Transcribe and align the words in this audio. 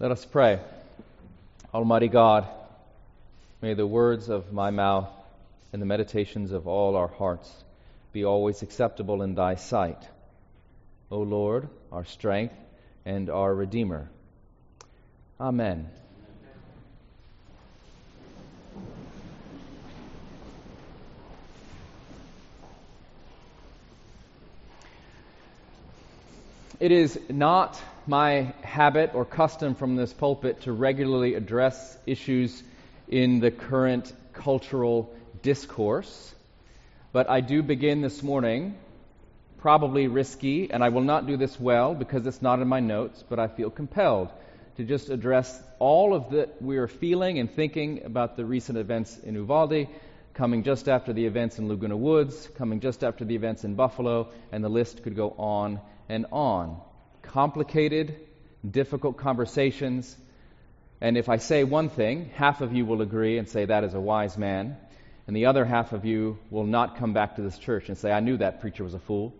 Let 0.00 0.12
us 0.12 0.24
pray. 0.24 0.58
Almighty 1.74 2.08
God, 2.08 2.48
may 3.60 3.74
the 3.74 3.86
words 3.86 4.30
of 4.30 4.50
my 4.50 4.70
mouth 4.70 5.10
and 5.74 5.82
the 5.82 5.84
meditations 5.84 6.52
of 6.52 6.66
all 6.66 6.96
our 6.96 7.06
hearts 7.06 7.52
be 8.14 8.24
always 8.24 8.62
acceptable 8.62 9.20
in 9.20 9.34
thy 9.34 9.56
sight. 9.56 10.02
O 11.10 11.18
Lord, 11.18 11.68
our 11.92 12.06
strength 12.06 12.54
and 13.04 13.28
our 13.28 13.54
Redeemer. 13.54 14.08
Amen. 15.38 15.90
It 26.80 26.90
is 26.90 27.20
not 27.28 27.78
my 28.06 28.52
habit 28.62 29.14
or 29.14 29.24
custom 29.24 29.74
from 29.74 29.96
this 29.96 30.12
pulpit 30.12 30.62
to 30.62 30.72
regularly 30.72 31.34
address 31.34 31.96
issues 32.06 32.62
in 33.08 33.40
the 33.40 33.50
current 33.50 34.12
cultural 34.32 35.14
discourse, 35.42 36.34
but 37.12 37.28
I 37.28 37.40
do 37.40 37.62
begin 37.62 38.00
this 38.00 38.22
morning, 38.22 38.76
probably 39.58 40.06
risky, 40.06 40.70
and 40.70 40.82
I 40.82 40.88
will 40.90 41.02
not 41.02 41.26
do 41.26 41.36
this 41.36 41.58
well 41.58 41.94
because 41.94 42.26
it's 42.26 42.40
not 42.40 42.60
in 42.60 42.68
my 42.68 42.80
notes, 42.80 43.22
but 43.28 43.38
I 43.38 43.48
feel 43.48 43.70
compelled 43.70 44.30
to 44.76 44.84
just 44.84 45.10
address 45.10 45.60
all 45.78 46.14
of 46.14 46.30
that 46.30 46.62
we 46.62 46.78
are 46.78 46.88
feeling 46.88 47.38
and 47.38 47.50
thinking 47.50 48.04
about 48.04 48.36
the 48.36 48.44
recent 48.44 48.78
events 48.78 49.18
in 49.18 49.34
Uvalde, 49.34 49.88
coming 50.34 50.62
just 50.62 50.88
after 50.88 51.12
the 51.12 51.26
events 51.26 51.58
in 51.58 51.68
Laguna 51.68 51.96
Woods, 51.96 52.48
coming 52.56 52.80
just 52.80 53.02
after 53.02 53.24
the 53.24 53.34
events 53.34 53.64
in 53.64 53.74
Buffalo, 53.74 54.28
and 54.52 54.62
the 54.64 54.68
list 54.68 55.02
could 55.02 55.16
go 55.16 55.34
on 55.36 55.80
and 56.08 56.26
on. 56.32 56.80
Complicated, 57.30 58.16
difficult 58.68 59.16
conversations. 59.16 60.16
And 61.00 61.16
if 61.16 61.28
I 61.28 61.36
say 61.36 61.62
one 61.62 61.88
thing, 61.88 62.30
half 62.34 62.60
of 62.60 62.72
you 62.72 62.84
will 62.84 63.02
agree 63.02 63.38
and 63.38 63.48
say 63.48 63.66
that 63.66 63.84
is 63.84 63.94
a 63.94 64.00
wise 64.00 64.36
man. 64.36 64.76
And 65.28 65.36
the 65.36 65.46
other 65.46 65.64
half 65.64 65.92
of 65.92 66.04
you 66.04 66.38
will 66.50 66.64
not 66.64 66.98
come 66.98 67.12
back 67.12 67.36
to 67.36 67.42
this 67.42 67.56
church 67.56 67.88
and 67.88 67.96
say, 67.96 68.10
I 68.10 68.18
knew 68.18 68.36
that 68.38 68.60
preacher 68.60 68.82
was 68.82 68.94
a 68.94 68.98
fool. 68.98 69.32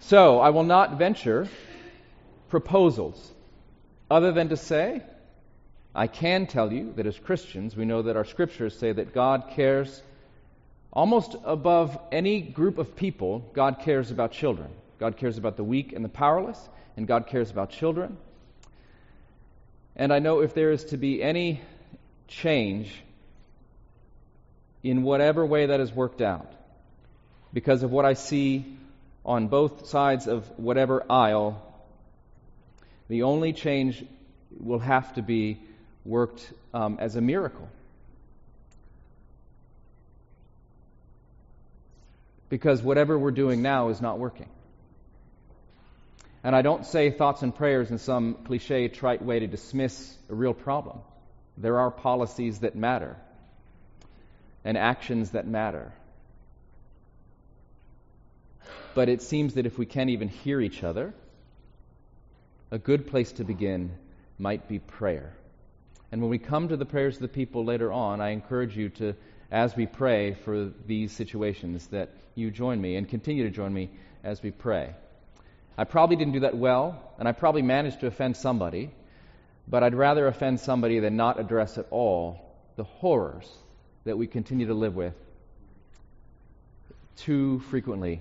So 0.00 0.40
I 0.40 0.50
will 0.50 0.64
not 0.64 0.96
venture 0.96 1.48
proposals 2.48 3.30
other 4.10 4.32
than 4.32 4.48
to 4.48 4.56
say, 4.56 5.02
I 5.94 6.06
can 6.06 6.46
tell 6.46 6.72
you 6.72 6.94
that 6.94 7.04
as 7.04 7.18
Christians, 7.18 7.76
we 7.76 7.84
know 7.84 8.00
that 8.00 8.16
our 8.16 8.24
scriptures 8.24 8.78
say 8.78 8.90
that 8.90 9.12
God 9.12 9.50
cares 9.50 10.02
almost 10.90 11.36
above 11.44 11.98
any 12.10 12.40
group 12.40 12.78
of 12.78 12.96
people, 12.96 13.40
God 13.52 13.80
cares 13.80 14.10
about 14.10 14.32
children. 14.32 14.70
God 14.98 15.16
cares 15.16 15.38
about 15.38 15.56
the 15.56 15.64
weak 15.64 15.92
and 15.92 16.04
the 16.04 16.08
powerless, 16.08 16.58
and 16.96 17.06
God 17.06 17.26
cares 17.26 17.50
about 17.50 17.70
children. 17.70 18.16
And 19.96 20.12
I 20.12 20.18
know 20.18 20.40
if 20.40 20.54
there 20.54 20.70
is 20.70 20.84
to 20.86 20.96
be 20.96 21.22
any 21.22 21.60
change 22.28 22.92
in 24.82 25.02
whatever 25.02 25.44
way 25.44 25.66
that 25.66 25.80
is 25.80 25.92
worked 25.92 26.20
out, 26.20 26.52
because 27.52 27.82
of 27.82 27.90
what 27.90 28.04
I 28.04 28.14
see 28.14 28.64
on 29.24 29.48
both 29.48 29.86
sides 29.86 30.26
of 30.26 30.46
whatever 30.58 31.04
aisle, 31.08 31.62
the 33.08 33.22
only 33.22 33.52
change 33.52 34.04
will 34.58 34.78
have 34.78 35.14
to 35.14 35.22
be 35.22 35.58
worked 36.04 36.52
um, 36.72 36.98
as 37.00 37.16
a 37.16 37.20
miracle. 37.20 37.68
Because 42.48 42.82
whatever 42.82 43.18
we're 43.18 43.30
doing 43.30 43.62
now 43.62 43.88
is 43.88 44.00
not 44.00 44.18
working. 44.18 44.48
And 46.44 46.54
I 46.54 46.60
don't 46.60 46.84
say 46.84 47.10
thoughts 47.10 47.40
and 47.42 47.54
prayers 47.54 47.90
in 47.90 47.96
some 47.96 48.34
cliche, 48.44 48.88
trite 48.88 49.24
way 49.24 49.38
to 49.40 49.46
dismiss 49.46 50.14
a 50.28 50.34
real 50.34 50.52
problem. 50.52 50.98
There 51.56 51.78
are 51.78 51.90
policies 51.90 52.58
that 52.58 52.76
matter 52.76 53.16
and 54.62 54.76
actions 54.76 55.30
that 55.30 55.46
matter. 55.46 55.90
But 58.94 59.08
it 59.08 59.22
seems 59.22 59.54
that 59.54 59.64
if 59.64 59.78
we 59.78 59.86
can't 59.86 60.10
even 60.10 60.28
hear 60.28 60.60
each 60.60 60.84
other, 60.84 61.14
a 62.70 62.78
good 62.78 63.06
place 63.06 63.32
to 63.32 63.44
begin 63.44 63.92
might 64.38 64.68
be 64.68 64.78
prayer. 64.78 65.32
And 66.12 66.20
when 66.20 66.30
we 66.30 66.38
come 66.38 66.68
to 66.68 66.76
the 66.76 66.84
prayers 66.84 67.16
of 67.16 67.22
the 67.22 67.28
people 67.28 67.64
later 67.64 67.90
on, 67.90 68.20
I 68.20 68.30
encourage 68.30 68.76
you 68.76 68.90
to, 68.90 69.14
as 69.50 69.74
we 69.74 69.86
pray 69.86 70.34
for 70.34 70.70
these 70.86 71.10
situations, 71.12 71.86
that 71.88 72.10
you 72.34 72.50
join 72.50 72.80
me 72.80 72.96
and 72.96 73.08
continue 73.08 73.44
to 73.44 73.50
join 73.50 73.72
me 73.72 73.88
as 74.22 74.42
we 74.42 74.50
pray. 74.50 74.94
I 75.76 75.84
probably 75.84 76.16
didn't 76.16 76.34
do 76.34 76.40
that 76.40 76.56
well, 76.56 77.00
and 77.18 77.26
I 77.26 77.32
probably 77.32 77.62
managed 77.62 78.00
to 78.00 78.06
offend 78.06 78.36
somebody, 78.36 78.90
but 79.66 79.82
I'd 79.82 79.94
rather 79.94 80.26
offend 80.26 80.60
somebody 80.60 81.00
than 81.00 81.16
not 81.16 81.40
address 81.40 81.78
at 81.78 81.86
all 81.90 82.40
the 82.76 82.84
horrors 82.84 83.50
that 84.04 84.16
we 84.16 84.26
continue 84.26 84.66
to 84.68 84.74
live 84.74 84.94
with 84.94 85.14
too 87.16 87.60
frequently 87.70 88.20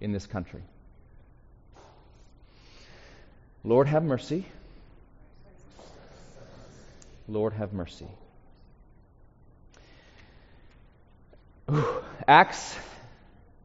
in 0.00 0.12
this 0.12 0.26
country. 0.26 0.62
Lord, 3.64 3.86
have 3.86 4.02
mercy. 4.02 4.46
Lord, 7.28 7.52
have 7.52 7.72
mercy. 7.72 8.08
Acts 12.26 12.76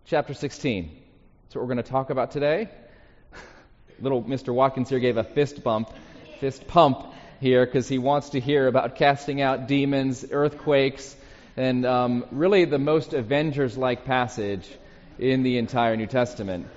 chapter 0.05 0.33
16. 0.33 0.91
That's 1.43 1.55
what 1.55 1.61
we're 1.61 1.73
going 1.73 1.83
to 1.83 1.89
talk 1.89 2.09
about 2.09 2.31
today 2.31 2.69
little 3.99 4.23
Mr. 4.23 4.53
Watkins 4.53 4.89
here 4.89 4.99
gave 4.99 5.17
a 5.17 5.23
fist 5.23 5.63
bump, 5.63 5.91
fist 6.39 6.67
pump 6.67 7.13
here 7.39 7.65
because 7.65 7.87
he 7.87 7.97
wants 7.97 8.29
to 8.29 8.39
hear 8.39 8.67
about 8.67 8.95
casting 8.95 9.41
out 9.41 9.67
demons, 9.67 10.25
earthquakes, 10.31 11.15
and 11.55 11.85
um, 11.85 12.25
really 12.31 12.65
the 12.65 12.79
most 12.79 13.13
Avengers 13.13 13.77
like 13.77 14.05
passage 14.05 14.67
in 15.19 15.43
the 15.43 15.57
entire 15.57 15.95
New 15.95 16.07
Testament. 16.07 16.67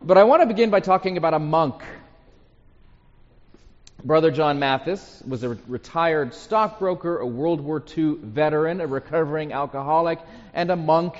But 0.00 0.18
I 0.18 0.24
want 0.24 0.42
to 0.42 0.46
begin 0.46 0.70
by 0.70 0.80
talking 0.80 1.16
about 1.16 1.34
a 1.34 1.38
monk. 1.38 1.82
Brother 4.04 4.32
John 4.32 4.58
Mathis 4.58 5.22
was 5.26 5.44
a 5.44 5.50
retired 5.68 6.34
stockbroker, 6.34 7.18
a 7.18 7.26
World 7.26 7.60
War 7.60 7.82
II 7.96 8.16
veteran, 8.20 8.80
a 8.80 8.86
recovering 8.88 9.52
alcoholic, 9.52 10.18
and 10.54 10.70
a 10.72 10.76
monk 10.76 11.14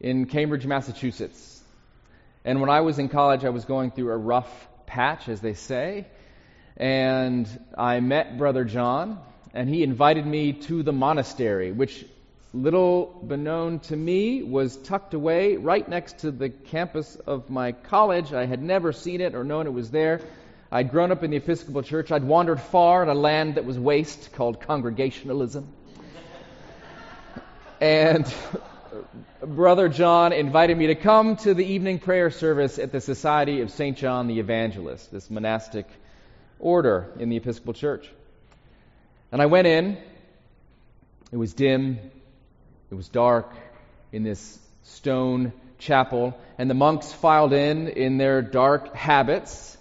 in 0.00 0.26
Cambridge, 0.26 0.66
Massachusetts. 0.66 1.57
And 2.48 2.62
when 2.62 2.70
I 2.70 2.80
was 2.80 2.98
in 2.98 3.10
college, 3.10 3.44
I 3.44 3.50
was 3.50 3.66
going 3.66 3.90
through 3.90 4.10
a 4.10 4.16
rough 4.16 4.68
patch, 4.86 5.28
as 5.28 5.42
they 5.42 5.52
say. 5.52 6.06
And 6.78 7.46
I 7.76 8.00
met 8.00 8.38
Brother 8.38 8.64
John, 8.64 9.20
and 9.52 9.68
he 9.68 9.82
invited 9.82 10.24
me 10.24 10.54
to 10.54 10.82
the 10.82 10.94
monastery, 10.94 11.72
which, 11.72 12.06
little 12.54 13.22
beknown 13.22 13.82
to 13.88 13.96
me, 13.96 14.42
was 14.42 14.78
tucked 14.78 15.12
away 15.12 15.58
right 15.58 15.86
next 15.86 16.20
to 16.20 16.30
the 16.30 16.48
campus 16.48 17.16
of 17.16 17.50
my 17.50 17.72
college. 17.72 18.32
I 18.32 18.46
had 18.46 18.62
never 18.62 18.94
seen 18.94 19.20
it 19.20 19.34
or 19.34 19.44
known 19.44 19.66
it 19.66 19.74
was 19.74 19.90
there. 19.90 20.22
I'd 20.72 20.90
grown 20.90 21.12
up 21.12 21.22
in 21.22 21.32
the 21.32 21.36
Episcopal 21.36 21.82
Church. 21.82 22.10
I'd 22.10 22.24
wandered 22.24 22.62
far 22.62 23.02
in 23.02 23.10
a 23.10 23.14
land 23.14 23.56
that 23.56 23.66
was 23.66 23.78
waste 23.78 24.32
called 24.32 24.62
Congregationalism. 24.62 25.70
And 27.80 28.26
Brother 29.48 29.88
John 29.88 30.34
invited 30.34 30.76
me 30.76 30.88
to 30.88 30.94
come 30.94 31.36
to 31.36 31.54
the 31.54 31.64
evening 31.64 32.00
prayer 32.00 32.30
service 32.30 32.78
at 32.78 32.92
the 32.92 33.00
Society 33.00 33.62
of 33.62 33.70
St. 33.70 33.96
John 33.96 34.26
the 34.26 34.40
Evangelist, 34.40 35.10
this 35.10 35.30
monastic 35.30 35.86
order 36.58 37.10
in 37.18 37.30
the 37.30 37.36
Episcopal 37.38 37.72
Church. 37.72 38.06
And 39.32 39.40
I 39.40 39.46
went 39.46 39.66
in. 39.66 39.96
It 41.32 41.38
was 41.38 41.54
dim, 41.54 41.98
it 42.90 42.94
was 42.94 43.08
dark 43.08 43.50
in 44.12 44.22
this 44.22 44.58
stone 44.82 45.54
chapel, 45.78 46.38
and 46.58 46.68
the 46.68 46.74
monks 46.74 47.10
filed 47.10 47.54
in 47.54 47.88
in 47.88 48.18
their 48.18 48.42
dark 48.42 48.94
habits. 48.94 49.78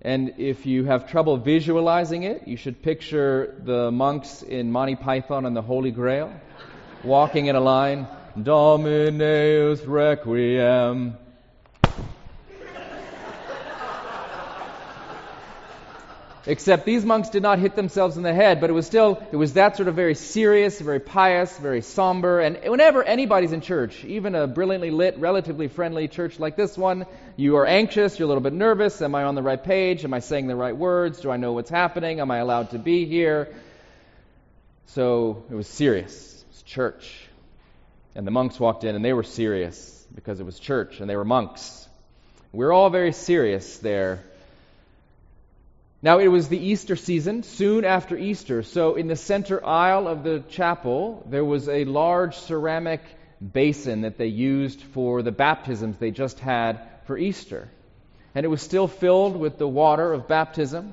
And 0.00 0.34
if 0.38 0.64
you 0.64 0.84
have 0.84 1.10
trouble 1.10 1.36
visualizing 1.36 2.22
it, 2.22 2.48
you 2.48 2.56
should 2.56 2.80
picture 2.82 3.54
the 3.62 3.90
monks 3.90 4.42
in 4.42 4.72
Monty 4.72 4.96
Python 4.96 5.44
and 5.44 5.54
the 5.54 5.62
Holy 5.62 5.90
Grail 5.90 6.32
walking 7.04 7.46
in 7.46 7.54
a 7.54 7.60
line. 7.60 8.06
Domineus 8.44 9.80
Requiem. 9.82 11.16
Except 16.48 16.86
these 16.86 17.04
monks 17.04 17.28
did 17.28 17.42
not 17.42 17.58
hit 17.58 17.76
themselves 17.76 18.16
in 18.16 18.22
the 18.22 18.32
head, 18.32 18.58
but 18.62 18.70
it 18.70 18.72
was 18.72 18.86
still, 18.86 19.22
it 19.30 19.36
was 19.36 19.52
that 19.52 19.76
sort 19.76 19.86
of 19.86 19.94
very 19.94 20.14
serious, 20.14 20.80
very 20.80 20.98
pious, 20.98 21.54
very 21.58 21.82
somber. 21.82 22.40
And 22.40 22.56
whenever 22.64 23.04
anybody's 23.04 23.52
in 23.52 23.60
church, 23.60 24.02
even 24.06 24.34
a 24.34 24.46
brilliantly 24.46 24.90
lit, 24.90 25.18
relatively 25.18 25.68
friendly 25.68 26.08
church 26.08 26.38
like 26.40 26.56
this 26.56 26.78
one, 26.78 27.04
you 27.36 27.56
are 27.58 27.66
anxious, 27.66 28.18
you're 28.18 28.24
a 28.24 28.28
little 28.28 28.42
bit 28.42 28.54
nervous. 28.54 29.02
Am 29.02 29.14
I 29.14 29.24
on 29.24 29.34
the 29.34 29.42
right 29.42 29.62
page? 29.62 30.04
Am 30.04 30.14
I 30.14 30.20
saying 30.20 30.46
the 30.46 30.56
right 30.56 30.74
words? 30.74 31.20
Do 31.20 31.30
I 31.30 31.36
know 31.36 31.52
what's 31.52 31.68
happening? 31.68 32.20
Am 32.20 32.30
I 32.30 32.38
allowed 32.38 32.70
to 32.70 32.78
be 32.78 33.04
here? 33.04 33.54
So 34.86 35.44
it 35.50 35.54
was 35.54 35.66
serious 35.66 36.42
It 36.42 36.48
was 36.48 36.62
church. 36.62 37.27
And 38.18 38.26
the 38.26 38.32
monks 38.32 38.58
walked 38.58 38.82
in 38.82 38.96
and 38.96 39.04
they 39.04 39.12
were 39.12 39.22
serious 39.22 40.04
because 40.12 40.40
it 40.40 40.44
was 40.44 40.58
church 40.58 40.98
and 40.98 41.08
they 41.08 41.14
were 41.14 41.24
monks. 41.24 41.88
We're 42.52 42.72
all 42.72 42.90
very 42.90 43.12
serious 43.12 43.78
there. 43.78 44.24
Now, 46.02 46.18
it 46.18 46.26
was 46.26 46.48
the 46.48 46.58
Easter 46.58 46.96
season, 46.96 47.44
soon 47.44 47.84
after 47.84 48.18
Easter, 48.18 48.64
so 48.64 48.96
in 48.96 49.06
the 49.06 49.14
center 49.14 49.64
aisle 49.64 50.08
of 50.08 50.24
the 50.24 50.42
chapel, 50.50 51.24
there 51.30 51.44
was 51.44 51.68
a 51.68 51.84
large 51.84 52.36
ceramic 52.36 53.02
basin 53.40 54.00
that 54.00 54.18
they 54.18 54.26
used 54.26 54.80
for 54.80 55.22
the 55.22 55.30
baptisms 55.30 55.98
they 55.98 56.10
just 56.10 56.40
had 56.40 56.80
for 57.04 57.16
Easter. 57.16 57.68
And 58.34 58.44
it 58.44 58.48
was 58.48 58.62
still 58.62 58.88
filled 58.88 59.36
with 59.36 59.58
the 59.58 59.68
water 59.68 60.12
of 60.12 60.26
baptism. 60.26 60.92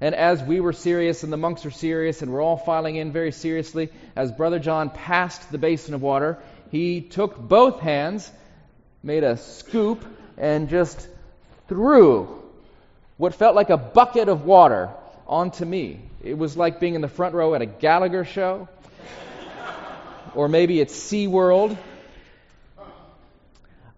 And 0.00 0.14
as 0.14 0.42
we 0.42 0.58
were 0.58 0.72
serious 0.72 1.22
and 1.22 1.30
the 1.30 1.36
monks 1.36 1.66
were 1.66 1.70
serious 1.70 2.22
and 2.22 2.32
we're 2.32 2.42
all 2.42 2.56
filing 2.56 2.96
in 2.96 3.12
very 3.12 3.30
seriously, 3.30 3.90
as 4.16 4.32
Brother 4.32 4.58
John 4.58 4.88
passed 4.88 5.52
the 5.52 5.58
basin 5.58 5.92
of 5.92 6.00
water, 6.00 6.38
he 6.72 7.02
took 7.02 7.38
both 7.38 7.80
hands, 7.80 8.32
made 9.02 9.24
a 9.24 9.36
scoop, 9.36 10.02
and 10.38 10.70
just 10.70 11.06
threw 11.68 12.42
what 13.18 13.34
felt 13.34 13.54
like 13.54 13.68
a 13.68 13.76
bucket 13.76 14.30
of 14.30 14.46
water 14.46 14.88
onto 15.26 15.66
me. 15.66 16.00
It 16.24 16.38
was 16.38 16.56
like 16.56 16.80
being 16.80 16.94
in 16.94 17.02
the 17.02 17.08
front 17.08 17.34
row 17.34 17.54
at 17.54 17.60
a 17.60 17.66
Gallagher 17.66 18.24
show, 18.24 18.68
or 20.34 20.48
maybe 20.48 20.80
it's 20.80 20.94
SeaWorld. 20.98 21.76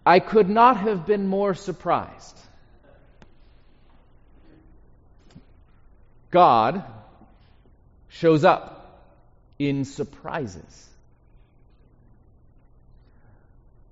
I 0.05 0.19
could 0.19 0.49
not 0.51 0.79
have 0.79 1.07
been 1.07 1.29
more 1.29 1.55
surprised. 1.55 2.37
God 6.33 6.83
shows 8.09 8.45
up 8.45 9.01
in 9.61 9.85
surprises. 9.85 10.89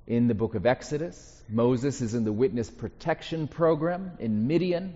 In 0.06 0.26
the 0.26 0.34
book 0.34 0.56
of 0.56 0.66
Exodus, 0.66 1.42
Moses 1.48 2.00
is 2.00 2.14
in 2.14 2.24
the 2.24 2.32
witness 2.32 2.68
protection 2.68 3.46
program 3.46 4.12
in 4.18 4.48
Midian 4.48 4.94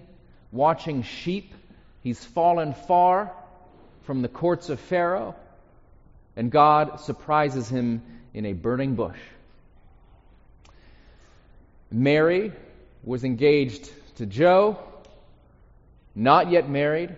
watching 0.50 1.02
sheep. 1.02 1.54
He's 2.02 2.24
fallen 2.24 2.74
far 2.74 3.32
from 4.02 4.22
the 4.22 4.28
courts 4.28 4.68
of 4.68 4.80
Pharaoh, 4.80 5.36
and 6.34 6.50
God 6.50 7.00
surprises 7.00 7.68
him 7.68 8.02
in 8.34 8.46
a 8.46 8.52
burning 8.52 8.96
bush. 8.96 9.18
Mary 11.90 12.52
was 13.04 13.22
engaged 13.22 13.88
to 14.16 14.26
Joe, 14.26 14.78
not 16.16 16.50
yet 16.50 16.68
married, 16.68 17.14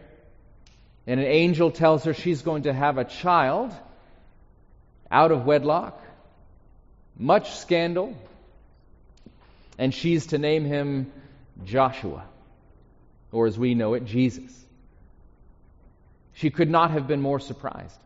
and 1.06 1.18
an 1.18 1.26
angel 1.26 1.70
tells 1.70 2.04
her 2.04 2.12
she's 2.12 2.42
going 2.42 2.64
to 2.64 2.72
have 2.72 2.98
a 2.98 3.04
child 3.04 3.72
out 5.10 5.32
of 5.32 5.46
wedlock. 5.46 5.98
Much 7.18 7.56
scandal, 7.56 8.16
and 9.76 9.92
she's 9.92 10.28
to 10.28 10.38
name 10.38 10.64
him 10.64 11.12
Joshua 11.64 12.24
or 13.32 13.46
as 13.46 13.58
we 13.58 13.74
know 13.74 13.94
it, 13.94 14.04
Jesus. 14.04 14.54
She 16.34 16.50
could 16.50 16.70
not 16.70 16.92
have 16.92 17.06
been 17.06 17.20
more 17.20 17.40
surprised. 17.40 17.98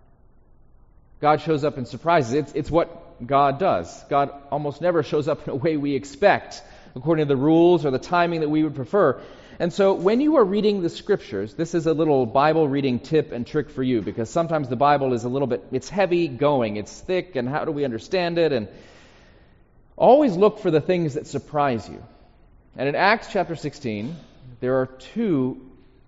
God 1.21 1.41
shows 1.41 1.65
up 1.65 1.79
in 1.79 1.87
surprises. 1.87 2.33
It's, 2.35 2.53
it's 2.53 2.71
what 2.71 3.27
God 3.27 3.59
does. 3.59 4.03
God 4.05 4.31
almost 4.51 4.81
never 4.81 5.03
shows 5.03 5.29
up 5.29 5.47
in 5.47 5.53
a 5.53 5.57
way 5.57 5.77
we 5.77 5.95
expect, 5.95 6.63
according 6.97 7.27
to 7.27 7.29
the 7.29 7.41
rules 7.41 7.87
or 7.87 7.91
the 7.91 7.99
timing 7.99 8.41
that 8.41 8.49
we 8.49 8.65
would 8.65 8.75
prefer. 8.75 9.21
And 9.61 9.73
so 9.73 9.93
when 9.93 10.21
you 10.21 10.37
are 10.37 10.45
reading 10.45 10.83
the 10.83 10.89
scriptures, 10.89 11.55
this 11.55 11.75
is 11.75 11.87
a 11.87 11.93
little 11.93 12.27
Bible 12.27 12.67
reading 12.67 12.99
tip 12.99 13.31
and 13.31 13.47
trick 13.47 13.71
for 13.71 13.83
you 13.83 14.03
because 14.03 14.31
sometimes 14.31 14.69
the 14.69 14.77
Bible 14.77 15.13
is 15.13 15.23
a 15.25 15.29
little 15.29 15.47
bit, 15.47 15.63
it's 15.71 15.89
heavy 15.89 16.27
going, 16.27 16.77
it's 16.77 17.01
thick, 17.01 17.37
and 17.37 17.49
how 17.49 17.65
do 17.65 17.71
we 17.71 17.85
understand 17.85 18.39
it? 18.39 18.51
And 18.51 18.67
always 20.03 20.37
look 20.37 20.59
for 20.59 20.71
the 20.73 20.81
things 20.81 21.15
that 21.15 21.29
surprise 21.29 21.89
you. 21.89 22.03
And 22.77 22.89
in 22.89 22.97
Acts 22.97 23.29
chapter 23.31 23.55
16, 23.55 24.17
there 24.59 24.81
are 24.81 24.87
two 24.87 25.61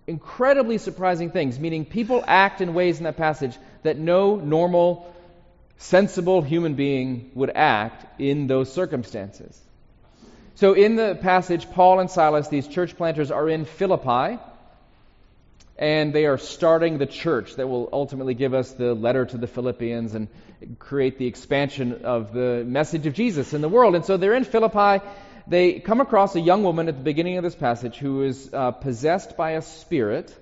incredibly 0.08 0.78
surprising 0.78 1.30
things, 1.30 1.60
meaning 1.60 1.84
people 1.84 2.22
act 2.26 2.60
in 2.60 2.74
ways 2.74 2.98
in 2.98 3.04
that 3.04 3.16
passage 3.16 3.56
that 3.84 3.96
no 3.96 4.34
normal, 4.36 5.14
sensible 5.78 6.42
human 6.42 6.74
being 6.74 7.30
would 7.34 7.50
act 7.54 8.20
in 8.20 8.48
those 8.48 8.72
circumstances. 8.72 9.58
So, 10.56 10.72
in 10.72 10.96
the 10.96 11.14
passage, 11.14 11.70
Paul 11.70 12.00
and 12.00 12.10
Silas, 12.10 12.48
these 12.48 12.66
church 12.66 12.96
planters, 12.96 13.30
are 13.30 13.48
in 13.48 13.64
Philippi, 13.64 14.38
and 15.76 16.12
they 16.12 16.26
are 16.26 16.38
starting 16.38 16.98
the 16.98 17.06
church 17.06 17.56
that 17.56 17.68
will 17.68 17.88
ultimately 17.92 18.34
give 18.34 18.54
us 18.54 18.72
the 18.72 18.94
letter 18.94 19.24
to 19.24 19.36
the 19.36 19.46
Philippians 19.46 20.14
and 20.14 20.28
create 20.78 21.18
the 21.18 21.26
expansion 21.26 22.04
of 22.04 22.32
the 22.32 22.64
message 22.66 23.06
of 23.06 23.14
Jesus 23.14 23.52
in 23.52 23.60
the 23.60 23.68
world. 23.68 23.94
And 23.94 24.04
so 24.04 24.16
they're 24.16 24.34
in 24.34 24.44
Philippi, 24.44 25.04
they 25.46 25.80
come 25.80 26.00
across 26.00 26.36
a 26.36 26.40
young 26.40 26.62
woman 26.62 26.88
at 26.88 26.96
the 26.96 27.02
beginning 27.02 27.36
of 27.38 27.44
this 27.44 27.54
passage 27.54 27.96
who 27.96 28.22
is 28.22 28.52
uh, 28.52 28.70
possessed 28.70 29.36
by 29.36 29.52
a 29.52 29.62
spirit 29.62 30.34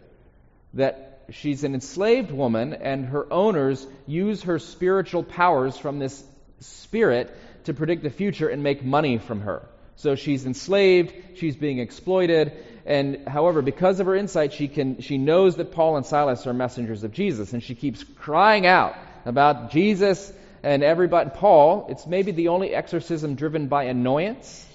that 0.75 1.25
she's 1.31 1.65
an 1.65 1.75
enslaved 1.75 2.31
woman, 2.31 2.75
and 2.75 3.07
her 3.07 3.31
owners 3.33 3.87
use 4.07 4.43
her 4.43 4.59
spiritual 4.59 5.23
powers 5.23 5.77
from 5.77 5.99
this 5.99 6.23
spirit 6.61 7.35
to 7.65 7.75
predict 7.75 8.03
the 8.03 8.11
future 8.11 8.49
and 8.49 8.63
make 8.63 8.85
money 8.85 9.19
from 9.19 9.41
her. 9.41 9.69
So 10.03 10.17
she's 10.17 10.45
enslaved, 10.47 11.15
she's 11.37 11.55
being 11.55 11.79
exploited, 11.79 12.51
and 12.85 13.29
however, 13.29 13.63
because 13.63 14.01
of 14.01 14.07
her 14.07 14.17
insight, 14.17 14.53
she 14.53 14.67
can 14.67 15.01
she 15.01 15.17
knows 15.17 15.55
that 15.59 15.71
Paul 15.71 15.97
and 15.97 16.05
Silas 16.05 16.45
are 16.49 16.53
messengers 16.53 17.05
of 17.05 17.13
Jesus, 17.13 17.53
and 17.53 17.63
she 17.63 17.77
keeps 17.77 18.03
crying 18.03 18.67
out 18.67 18.97
about 19.25 19.71
Jesus 19.71 20.33
and 20.65 20.83
everybody. 20.83 21.31
Paul, 21.31 21.87
it's 21.89 22.05
maybe 22.05 22.33
the 22.33 22.49
only 22.49 22.75
exorcism 22.75 23.37
driven 23.37 23.69
by 23.69 23.85
annoyance 23.85 24.67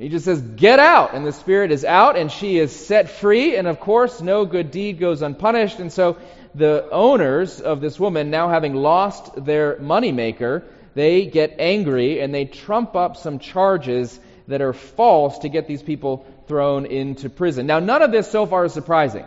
He 0.00 0.08
just 0.08 0.24
says, 0.24 0.40
Get 0.40 0.78
out! 0.78 1.12
And 1.12 1.26
the 1.26 1.32
spirit 1.32 1.70
is 1.70 1.84
out, 1.84 2.16
and 2.16 2.32
she 2.32 2.58
is 2.58 2.74
set 2.74 3.10
free. 3.10 3.54
And 3.56 3.68
of 3.68 3.80
course, 3.80 4.22
no 4.22 4.46
good 4.46 4.70
deed 4.70 4.98
goes 4.98 5.20
unpunished. 5.20 5.78
And 5.78 5.92
so 5.92 6.16
the 6.54 6.88
owners 6.90 7.60
of 7.60 7.82
this 7.82 8.00
woman, 8.00 8.30
now 8.30 8.48
having 8.48 8.74
lost 8.74 9.44
their 9.44 9.76
moneymaker, 9.76 10.64
they 10.94 11.26
get 11.26 11.56
angry 11.58 12.20
and 12.20 12.34
they 12.34 12.46
trump 12.46 12.96
up 12.96 13.18
some 13.18 13.38
charges 13.38 14.18
that 14.48 14.62
are 14.62 14.72
false 14.72 15.40
to 15.40 15.50
get 15.50 15.68
these 15.68 15.82
people 15.82 16.26
thrown 16.48 16.86
into 16.86 17.28
prison. 17.28 17.66
Now, 17.66 17.78
none 17.78 18.00
of 18.00 18.10
this 18.10 18.28
so 18.28 18.46
far 18.46 18.64
is 18.64 18.72
surprising. 18.72 19.26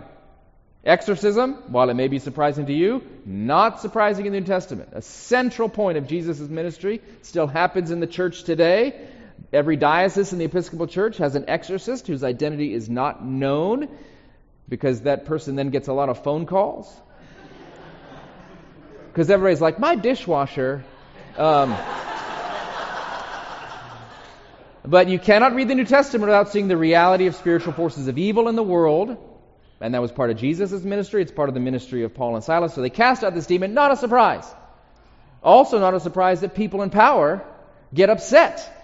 Exorcism, 0.83 1.53
while 1.71 1.89
it 1.91 1.93
may 1.93 2.07
be 2.07 2.17
surprising 2.19 2.65
to 2.65 2.73
you, 2.73 3.03
not 3.25 3.79
surprising 3.79 4.25
in 4.25 4.33
the 4.33 4.39
New 4.39 4.45
Testament. 4.47 4.89
A 4.93 5.03
central 5.03 5.69
point 5.69 5.99
of 5.99 6.07
Jesus' 6.07 6.39
ministry 6.39 7.01
still 7.21 7.47
happens 7.47 7.91
in 7.91 7.99
the 7.99 8.07
church 8.07 8.43
today. 8.43 9.07
Every 9.53 9.75
diocese 9.75 10.33
in 10.33 10.39
the 10.39 10.45
Episcopal 10.45 10.87
Church 10.87 11.17
has 11.17 11.35
an 11.35 11.45
exorcist 11.47 12.07
whose 12.07 12.23
identity 12.23 12.73
is 12.73 12.89
not 12.89 13.23
known 13.23 13.87
because 14.67 15.01
that 15.01 15.25
person 15.25 15.55
then 15.55 15.69
gets 15.69 15.87
a 15.87 15.93
lot 15.93 16.09
of 16.09 16.23
phone 16.23 16.47
calls. 16.47 16.91
Because 19.11 19.29
everybody's 19.29 19.61
like, 19.61 19.77
my 19.77 19.95
dishwasher. 19.95 20.83
Um, 21.37 21.77
but 24.83 25.07
you 25.07 25.19
cannot 25.19 25.53
read 25.53 25.67
the 25.67 25.75
New 25.75 25.85
Testament 25.85 26.29
without 26.29 26.49
seeing 26.49 26.67
the 26.67 26.77
reality 26.77 27.27
of 27.27 27.35
spiritual 27.35 27.73
forces 27.73 28.07
of 28.07 28.17
evil 28.17 28.49
in 28.49 28.55
the 28.55 28.63
world. 28.63 29.17
And 29.79 29.93
that 29.93 30.01
was 30.01 30.11
part 30.11 30.31
of 30.31 30.37
Jesus' 30.37 30.83
ministry. 30.83 31.21
It's 31.21 31.31
part 31.31 31.49
of 31.49 31.53
the 31.53 31.61
ministry 31.61 32.03
of 32.05 32.15
Paul 32.15 32.33
and 32.33 32.43
Silas. 32.43 32.73
So 32.73 32.81
they 32.81 32.89
cast 32.89 33.23
out 33.23 33.35
this 33.35 33.45
demon. 33.45 33.75
Not 33.75 33.91
a 33.91 33.97
surprise. 33.97 34.51
Also, 35.43 35.79
not 35.79 35.93
a 35.93 35.99
surprise 35.99 36.41
that 36.41 36.55
people 36.55 36.81
in 36.81 36.89
power 36.89 37.45
get 37.93 38.09
upset 38.09 38.79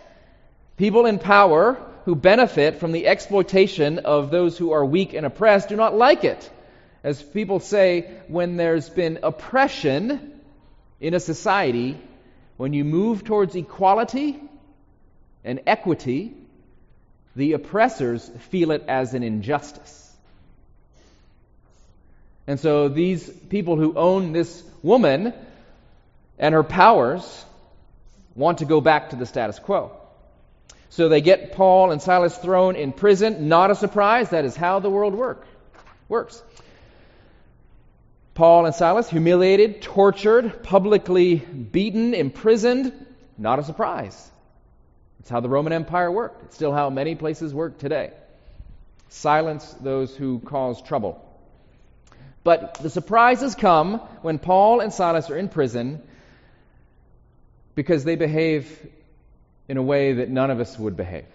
People 0.80 1.08
in 1.08 1.20
power 1.20 1.78
who 2.06 2.16
benefit 2.16 2.78
from 2.78 2.94
the 2.94 3.06
exploitation 3.06 4.00
of 4.00 4.32
those 4.32 4.58
who 4.58 4.72
are 4.72 4.86
weak 4.86 5.14
and 5.14 5.26
oppressed 5.26 5.68
do 5.68 5.76
not 5.76 5.94
like 5.94 6.24
it. 6.24 6.50
As 7.04 7.22
people 7.22 7.60
say, 7.60 8.10
when 8.30 8.56
there's 8.56 8.90
been 8.90 9.20
oppression 9.22 10.40
in 11.02 11.14
a 11.14 11.20
society, 11.20 12.00
when 12.56 12.72
you 12.72 12.86
move 12.86 13.26
towards 13.26 13.58
equality 13.58 14.42
and 15.44 15.60
equity, 15.68 16.34
the 17.36 17.54
oppressors 17.54 18.32
feel 18.50 18.72
it 18.72 18.86
as 18.88 19.14
an 19.14 19.22
injustice. 19.22 20.16
And 22.48 22.58
so 22.58 22.88
these 22.88 23.30
people 23.30 23.76
who 23.76 23.98
own 23.98 24.32
this 24.32 24.64
woman 24.82 25.34
and 26.38 26.54
her 26.56 26.64
powers 26.64 27.46
want 28.34 28.60
to 28.60 28.66
go 28.66 28.80
back 28.80 29.10
to 29.10 29.18
the 29.18 29.26
status 29.26 29.60
quo. 29.60 29.99
So 30.90 31.08
they 31.08 31.22
get 31.22 31.54
Paul 31.54 31.92
and 31.92 32.02
Silas 32.02 32.38
thrown 32.38 32.76
in 32.76 32.92
prison. 32.92 33.48
Not 33.48 33.72
a 33.72 33.76
surprise. 33.76 34.32
That 34.32 34.46
is 34.46 34.56
how 34.56 34.80
the 34.80 34.90
world 34.90 35.14
work, 35.14 35.46
works. 36.08 36.42
Paul 38.34 38.66
and 38.66 38.74
Silas 38.74 39.10
humiliated, 39.10 39.82
tortured, 39.82 40.64
publicly 40.64 41.36
beaten, 41.36 42.14
imprisoned. 42.14 42.94
Not 43.38 43.60
a 43.60 43.64
surprise. 43.64 44.32
It's 45.20 45.30
how 45.30 45.42
the 45.42 45.50
Roman 45.50 45.74
Empire 45.74 46.12
worked. 46.12 46.44
It's 46.46 46.56
still 46.56 46.74
how 46.74 46.90
many 46.90 47.16
places 47.16 47.54
work 47.54 47.78
today. 47.78 48.12
Silence 49.10 49.76
those 49.82 50.16
who 50.16 50.40
cause 50.40 50.82
trouble. 50.82 51.26
But 52.44 52.76
the 52.76 52.90
surprises 52.90 53.56
come 53.56 53.96
when 54.22 54.40
Paul 54.40 54.80
and 54.80 54.94
Silas 54.94 55.30
are 55.30 55.38
in 55.38 55.50
prison 55.50 56.02
because 57.76 58.04
they 58.04 58.16
behave 58.16 58.88
in 59.70 59.78
a 59.78 59.84
way 59.84 60.14
that 60.14 60.30
none 60.30 60.50
of 60.52 60.60
us 60.60 60.78
would 60.78 60.98
behave 60.98 61.26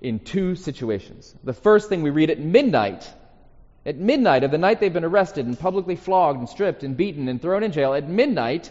in 0.00 0.20
two 0.20 0.54
situations. 0.54 1.34
The 1.44 1.52
first 1.52 1.88
thing 1.88 2.02
we 2.02 2.10
read 2.10 2.30
at 2.30 2.38
midnight, 2.38 3.08
at 3.84 3.96
midnight 3.96 4.44
of 4.44 4.50
the 4.50 4.58
night 4.58 4.80
they've 4.80 4.92
been 4.92 5.04
arrested 5.04 5.46
and 5.46 5.58
publicly 5.58 5.96
flogged 5.96 6.38
and 6.38 6.48
stripped 6.48 6.84
and 6.84 6.96
beaten 6.96 7.28
and 7.28 7.42
thrown 7.42 7.62
in 7.62 7.72
jail, 7.72 7.94
at 7.94 8.08
midnight, 8.08 8.70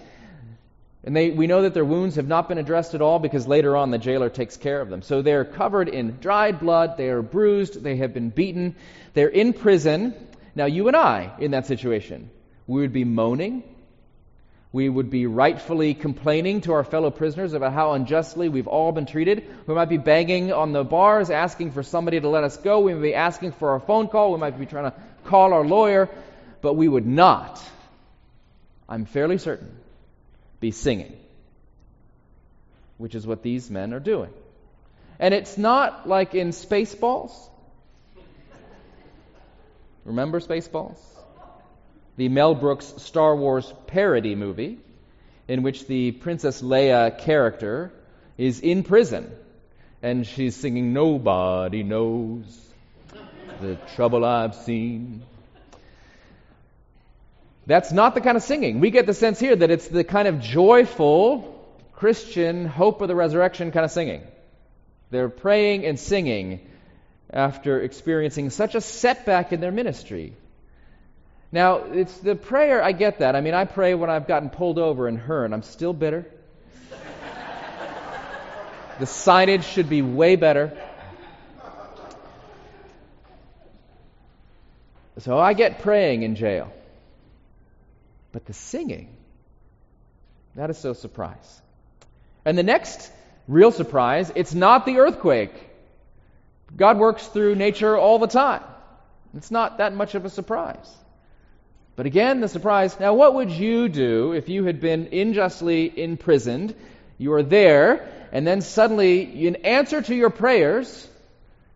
and 1.03 1.15
they, 1.15 1.31
we 1.31 1.47
know 1.47 1.63
that 1.63 1.73
their 1.73 1.85
wounds 1.85 2.15
have 2.15 2.27
not 2.27 2.47
been 2.47 2.57
addressed 2.57 2.93
at 2.93 3.01
all 3.01 3.17
because 3.17 3.47
later 3.47 3.75
on 3.75 3.91
the 3.91 3.97
jailer 3.97 4.29
takes 4.29 4.55
care 4.55 4.81
of 4.81 4.89
them. 4.89 5.01
So 5.01 5.21
they're 5.21 5.45
covered 5.45 5.89
in 5.89 6.17
dried 6.21 6.59
blood, 6.59 6.95
they 6.97 7.09
are 7.09 7.21
bruised, 7.21 7.81
they 7.81 7.97
have 7.97 8.13
been 8.13 8.29
beaten, 8.29 8.75
they're 9.13 9.27
in 9.27 9.53
prison. 9.53 10.13
Now, 10.53 10.65
you 10.65 10.87
and 10.87 10.95
I, 10.95 11.33
in 11.39 11.51
that 11.51 11.65
situation, 11.65 12.29
we 12.67 12.81
would 12.81 12.93
be 12.93 13.03
moaning. 13.03 13.63
We 14.73 14.87
would 14.87 15.09
be 15.09 15.25
rightfully 15.25 15.93
complaining 15.93 16.61
to 16.61 16.73
our 16.73 16.85
fellow 16.85 17.11
prisoners 17.11 17.51
about 17.53 17.73
how 17.73 17.91
unjustly 17.91 18.47
we've 18.47 18.67
all 18.67 18.93
been 18.93 19.05
treated. 19.05 19.45
We 19.67 19.73
might 19.73 19.89
be 19.89 19.97
banging 19.97 20.53
on 20.53 20.71
the 20.71 20.85
bars, 20.85 21.29
asking 21.29 21.71
for 21.71 21.83
somebody 21.83 22.21
to 22.21 22.29
let 22.29 22.45
us 22.45 22.55
go. 22.55 22.79
We 22.79 22.93
might 22.93 23.01
be 23.01 23.13
asking 23.13 23.51
for 23.53 23.75
a 23.75 23.81
phone 23.81 24.07
call. 24.07 24.31
We 24.31 24.39
might 24.39 24.57
be 24.57 24.65
trying 24.65 24.91
to 24.91 24.97
call 25.25 25.53
our 25.53 25.65
lawyer. 25.65 26.09
But 26.61 26.75
we 26.75 26.87
would 26.87 27.05
not, 27.05 27.61
I'm 28.87 29.05
fairly 29.05 29.39
certain, 29.39 29.75
be 30.61 30.71
singing, 30.71 31.17
which 32.97 33.15
is 33.15 33.27
what 33.27 33.43
these 33.43 33.69
men 33.69 33.93
are 33.93 33.99
doing. 33.99 34.29
And 35.19 35.33
it's 35.33 35.57
not 35.57 36.07
like 36.07 36.33
in 36.33 36.49
Spaceballs. 36.49 37.31
Remember 40.05 40.39
Spaceballs? 40.39 40.97
The 42.17 42.29
Mel 42.29 42.55
Brooks 42.55 42.93
Star 42.97 43.35
Wars 43.35 43.71
parody 43.87 44.35
movie, 44.35 44.79
in 45.47 45.63
which 45.63 45.87
the 45.87 46.11
Princess 46.11 46.61
Leia 46.61 47.17
character 47.17 47.91
is 48.37 48.59
in 48.59 48.83
prison 48.83 49.31
and 50.01 50.25
she's 50.25 50.55
singing 50.55 50.93
Nobody 50.93 51.83
Knows 51.83 52.43
the 53.61 53.77
Trouble 53.95 54.25
I've 54.25 54.55
Seen. 54.55 55.21
That's 57.67 57.91
not 57.91 58.15
the 58.15 58.21
kind 58.21 58.35
of 58.35 58.43
singing. 58.43 58.79
We 58.79 58.89
get 58.89 59.05
the 59.05 59.13
sense 59.13 59.39
here 59.39 59.55
that 59.55 59.69
it's 59.69 59.87
the 59.87 60.03
kind 60.03 60.27
of 60.27 60.41
joyful 60.41 61.63
Christian 61.93 62.65
hope 62.65 63.01
of 63.01 63.07
the 63.07 63.15
resurrection 63.15 63.71
kind 63.71 63.85
of 63.85 63.91
singing. 63.91 64.23
They're 65.11 65.29
praying 65.29 65.85
and 65.85 65.99
singing 65.99 66.67
after 67.31 67.79
experiencing 67.79 68.49
such 68.49 68.73
a 68.73 68.81
setback 68.81 69.53
in 69.53 69.61
their 69.61 69.71
ministry. 69.71 70.33
Now, 71.51 71.77
it's 71.77 72.17
the 72.19 72.35
prayer, 72.35 72.81
I 72.81 72.93
get 72.93 73.19
that. 73.19 73.35
I 73.35 73.41
mean, 73.41 73.53
I 73.53 73.65
pray 73.65 73.93
when 73.93 74.09
I've 74.09 74.27
gotten 74.27 74.49
pulled 74.49 74.79
over 74.79 75.07
in 75.07 75.17
Hearne. 75.17 75.53
I'm 75.53 75.63
still 75.63 75.91
bitter. 75.93 76.25
the 78.99 79.05
signage 79.05 79.63
should 79.63 79.89
be 79.89 80.01
way 80.01 80.37
better. 80.37 80.77
So 85.19 85.37
I 85.37 85.53
get 85.53 85.79
praying 85.79 86.23
in 86.23 86.35
jail. 86.35 86.71
But 88.31 88.45
the 88.45 88.53
singing, 88.53 89.15
that 90.55 90.69
is 90.69 90.77
so 90.77 90.93
surprise. 90.93 91.61
And 92.45 92.57
the 92.57 92.63
next 92.63 93.11
real 93.47 93.71
surprise, 93.71 94.31
it's 94.35 94.53
not 94.53 94.85
the 94.85 94.99
earthquake. 94.99 95.53
God 96.75 96.97
works 96.97 97.27
through 97.27 97.55
nature 97.55 97.97
all 97.97 98.19
the 98.19 98.27
time. 98.27 98.63
It's 99.35 99.51
not 99.51 99.79
that 99.79 99.93
much 99.93 100.15
of 100.15 100.23
a 100.23 100.29
surprise. 100.29 100.89
But 101.95 102.05
again, 102.05 102.39
the 102.39 102.47
surprise 102.47 102.99
now, 102.99 103.13
what 103.13 103.35
would 103.35 103.51
you 103.51 103.89
do 103.89 104.33
if 104.33 104.49
you 104.49 104.63
had 104.65 104.79
been 104.79 105.09
unjustly 105.11 105.91
imprisoned? 106.01 106.73
You 107.17 107.33
are 107.33 107.43
there, 107.43 108.09
and 108.31 108.47
then 108.47 108.61
suddenly, 108.61 109.45
in 109.45 109.57
answer 109.57 110.01
to 110.01 110.15
your 110.15 110.29
prayers, 110.29 111.07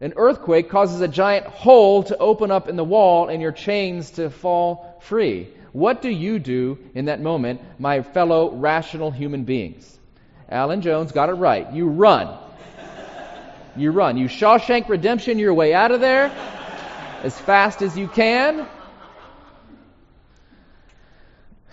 an 0.02 0.14
earthquake 0.16 0.70
causes 0.70 1.02
a 1.02 1.08
giant 1.08 1.46
hole 1.46 2.04
to 2.04 2.18
open 2.18 2.52
up 2.52 2.68
in 2.68 2.76
the 2.76 2.84
wall 2.84 3.28
and 3.30 3.42
your 3.42 3.52
chains 3.52 4.12
to 4.12 4.30
fall 4.30 5.00
free. 5.02 5.50
What 5.74 6.02
do 6.02 6.10
you 6.10 6.40
do 6.40 6.78
in 6.94 7.06
that 7.06 7.22
moment, 7.22 7.62
my 7.80 8.02
fellow 8.02 8.52
rational 8.52 9.12
human 9.12 9.44
beings? 9.44 10.00
Alan 10.48 10.82
Jones 10.82 11.12
got 11.12 11.30
it 11.30 11.34
right. 11.34 11.72
You 11.74 11.88
run. 11.88 12.38
You 13.76 13.92
run. 13.92 14.18
You 14.18 14.28
Shawshank 14.28 14.88
Redemption 14.88 15.38
your 15.38 15.54
way 15.54 15.74
out 15.74 15.92
of 15.92 16.00
there 16.00 16.32
as 17.24 17.38
fast 17.40 17.82
as 17.82 17.98
you 17.98 18.08
can, 18.08 18.68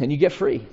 and 0.03 0.13
you 0.13 0.19
get 0.19 0.33
free. 0.33 0.67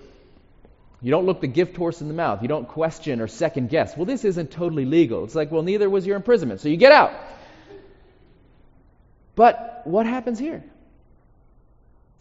You 1.01 1.12
don't 1.12 1.25
look 1.25 1.39
the 1.39 1.48
gift 1.48 1.77
horse 1.77 2.01
in 2.01 2.07
the 2.07 2.13
mouth. 2.13 2.41
You 2.41 2.48
don't 2.48 2.67
question 2.67 3.21
or 3.21 3.27
second 3.27 3.69
guess. 3.69 3.95
Well, 3.95 4.05
this 4.05 4.25
isn't 4.25 4.51
totally 4.51 4.86
legal. 4.86 5.24
It's 5.24 5.36
like, 5.36 5.51
well, 5.51 5.62
neither 5.62 5.89
was 5.89 6.05
your 6.05 6.17
imprisonment. 6.17 6.59
So 6.59 6.67
you 6.67 6.77
get 6.77 6.91
out. 6.91 7.13
But 9.36 9.83
what 9.86 10.05
happens 10.05 10.39
here? 10.39 10.63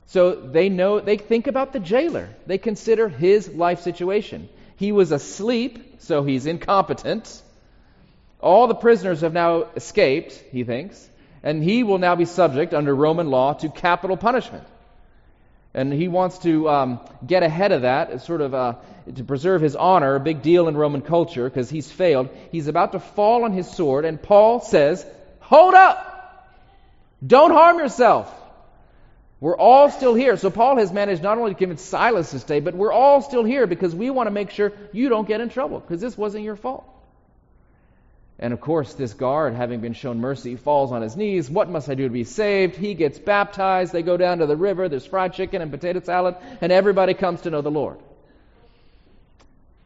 So 0.06 0.34
they 0.34 0.68
know, 0.68 1.00
they 1.00 1.16
think 1.16 1.48
about 1.48 1.72
the 1.72 1.80
jailer. 1.80 2.28
They 2.46 2.58
consider 2.58 3.08
his 3.08 3.48
life 3.48 3.80
situation. 3.80 4.48
He 4.76 4.92
was 4.92 5.10
asleep, 5.10 5.96
so 5.98 6.22
he's 6.22 6.46
incompetent. 6.46 7.42
All 8.40 8.68
the 8.68 8.76
prisoners 8.76 9.22
have 9.22 9.32
now 9.32 9.64
escaped, 9.74 10.32
he 10.52 10.62
thinks, 10.62 11.08
and 11.42 11.62
he 11.64 11.82
will 11.82 11.98
now 11.98 12.14
be 12.14 12.24
subject, 12.24 12.72
under 12.72 12.94
Roman 12.94 13.28
law, 13.28 13.54
to 13.54 13.68
capital 13.68 14.16
punishment. 14.16 14.64
And 15.74 15.92
he 15.92 16.08
wants 16.08 16.38
to 16.38 16.68
um, 16.68 17.00
get 17.26 17.42
ahead 17.42 17.72
of 17.72 17.82
that, 17.82 18.22
sort 18.22 18.40
of 18.40 18.54
uh, 18.54 18.74
to 19.14 19.24
preserve 19.24 19.60
his 19.60 19.76
honor, 19.76 20.14
a 20.14 20.20
big 20.20 20.42
deal 20.42 20.66
in 20.68 20.76
Roman 20.76 21.02
culture, 21.02 21.44
because 21.44 21.68
he's 21.68 21.90
failed. 21.90 22.30
He's 22.50 22.68
about 22.68 22.92
to 22.92 23.00
fall 23.00 23.44
on 23.44 23.52
his 23.52 23.70
sword, 23.70 24.04
and 24.04 24.20
Paul 24.20 24.60
says, 24.60 25.06
Hold 25.40 25.74
up! 25.74 26.04
Don't 27.24 27.50
harm 27.50 27.78
yourself! 27.78 28.34
We're 29.40 29.56
all 29.56 29.90
still 29.90 30.14
here. 30.14 30.36
So 30.36 30.50
Paul 30.50 30.78
has 30.78 30.92
managed 30.92 31.22
not 31.22 31.38
only 31.38 31.52
to 31.52 31.58
convince 31.58 31.82
Silas 31.82 32.32
to 32.32 32.40
stay, 32.40 32.60
but 32.60 32.74
we're 32.74 32.92
all 32.92 33.22
still 33.22 33.44
here 33.44 33.66
because 33.66 33.94
we 33.94 34.10
want 34.10 34.26
to 34.26 34.32
make 34.32 34.50
sure 34.50 34.72
you 34.92 35.08
don't 35.08 35.28
get 35.28 35.40
in 35.40 35.48
trouble 35.48 35.78
because 35.78 36.00
this 36.00 36.18
wasn't 36.18 36.44
your 36.44 36.56
fault. 36.56 36.84
And 38.38 38.52
of 38.52 38.60
course, 38.60 38.94
this 38.94 39.14
guard, 39.14 39.54
having 39.54 39.80
been 39.80 39.94
shown 39.94 40.20
mercy, 40.20 40.54
falls 40.56 40.92
on 40.92 41.02
his 41.02 41.16
knees. 41.16 41.50
What 41.50 41.68
must 41.68 41.88
I 41.88 41.94
do 41.94 42.04
to 42.04 42.12
be 42.12 42.24
saved? 42.24 42.76
He 42.76 42.94
gets 42.94 43.18
baptized. 43.18 43.92
They 43.92 44.02
go 44.02 44.16
down 44.16 44.38
to 44.38 44.46
the 44.46 44.56
river. 44.56 44.88
There's 44.88 45.06
fried 45.06 45.32
chicken 45.32 45.60
and 45.60 45.70
potato 45.70 46.00
salad, 46.00 46.36
and 46.60 46.70
everybody 46.70 47.14
comes 47.14 47.40
to 47.42 47.50
know 47.50 47.62
the 47.62 47.70
Lord. 47.70 47.98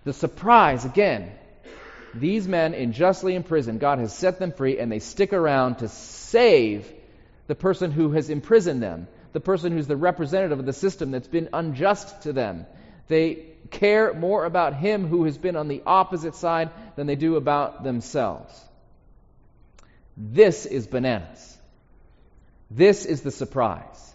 The 0.05 0.13
surprise, 0.13 0.85
again, 0.85 1.33
these 2.13 2.47
men 2.47 2.75
unjustly 2.75 3.35
imprisoned, 3.35 3.81
God 3.81 4.01
has 4.01 4.13
set 4.15 4.39
them 4.39 4.53
free, 4.53 4.79
and 4.79 4.93
they 4.93 4.99
stick 4.99 5.33
around 5.33 5.77
to 5.77 5.89
save 5.89 6.93
the 7.47 7.55
person 7.55 7.91
who 7.91 8.11
has 8.13 8.29
imprisoned 8.29 8.83
them 8.83 9.07
the 9.33 9.41
person 9.41 9.73
who's 9.73 9.87
the 9.87 9.97
representative 9.97 10.59
of 10.59 10.67
the 10.67 10.73
system 10.73 11.11
that's 11.11 11.29
been 11.29 11.49
unjust 11.53 12.23
to 12.23 12.33
them. 12.33 12.67
They 13.09 13.47
care 13.71 14.13
more 14.15 14.45
about 14.45 14.75
him 14.75 15.07
who 15.07 15.25
has 15.25 15.39
been 15.39 15.57
on 15.57 15.69
the 15.69 15.83
opposite 15.87 16.35
side 16.35 16.71
than 16.97 17.07
they 17.07 17.17
do 17.17 17.37
about 17.37 17.83
themselves. 17.83 18.53
This 20.17 20.67
is 20.67 20.87
bananas. 20.87 21.59
This 22.71 23.05
is 23.05 23.23
the 23.23 23.31
surprise. 23.31 24.15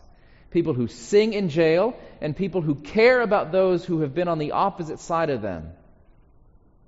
People 0.52 0.74
who 0.74 0.88
sing 0.88 1.34
in 1.34 1.50
jail 1.50 1.98
and 2.22 2.36
people 2.36 2.62
who 2.62 2.76
care 2.76 3.22
about 3.22 3.52
those 3.52 3.84
who 3.84 4.02
have 4.02 4.14
been 4.14 4.28
on 4.28 4.40
the 4.40 4.54
opposite 4.54 5.00
side 5.00 5.30
of 5.30 5.42
them. 5.42 5.72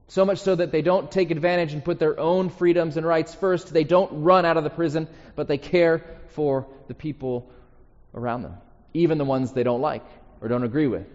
So 0.07 0.25
much 0.25 0.39
so 0.39 0.55
that 0.55 0.71
they 0.71 0.81
don't 0.81 1.11
take 1.11 1.29
advantage 1.29 1.73
and 1.73 1.83
put 1.85 1.99
their 1.99 2.19
own 2.19 2.49
freedoms 2.49 2.97
and 2.97 3.05
rights 3.05 3.35
first. 3.35 3.71
They 3.71 3.83
don't 3.83 4.23
run 4.23 4.45
out 4.45 4.57
of 4.57 4.63
the 4.63 4.69
prison, 4.71 5.07
but 5.35 5.47
they 5.47 5.59
care 5.59 6.03
for 6.29 6.65
the 6.87 6.95
people 6.95 7.51
around 8.15 8.41
them, 8.41 8.57
even 8.93 9.19
the 9.19 9.25
ones 9.25 9.51
they 9.51 9.63
don't 9.63 9.81
like 9.81 10.05
or 10.41 10.47
don't 10.47 10.63
agree 10.63 10.87
with. 10.87 11.05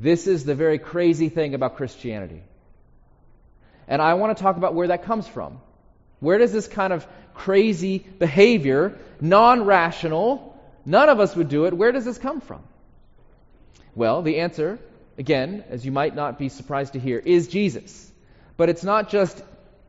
This 0.00 0.26
is 0.26 0.46
the 0.46 0.54
very 0.54 0.78
crazy 0.78 1.28
thing 1.28 1.54
about 1.54 1.76
Christianity. 1.76 2.42
And 3.86 4.00
I 4.00 4.14
want 4.14 4.34
to 4.34 4.42
talk 4.42 4.56
about 4.56 4.74
where 4.74 4.88
that 4.88 5.04
comes 5.04 5.28
from. 5.28 5.60
Where 6.20 6.38
does 6.38 6.54
this 6.54 6.66
kind 6.66 6.94
of 6.94 7.06
crazy 7.34 7.98
behavior, 7.98 8.98
non 9.20 9.66
rational, 9.66 10.58
none 10.86 11.10
of 11.10 11.20
us 11.20 11.36
would 11.36 11.50
do 11.50 11.66
it, 11.66 11.74
where 11.74 11.92
does 11.92 12.06
this 12.06 12.16
come 12.16 12.40
from? 12.40 12.62
Well, 13.94 14.22
the 14.22 14.40
answer, 14.40 14.78
again, 15.18 15.64
as 15.68 15.84
you 15.84 15.92
might 15.92 16.16
not 16.16 16.38
be 16.38 16.48
surprised 16.48 16.94
to 16.94 16.98
hear, 16.98 17.18
is 17.18 17.48
Jesus. 17.48 18.10
But 18.56 18.70
it's 18.70 18.84
not 18.84 19.10
just 19.10 19.42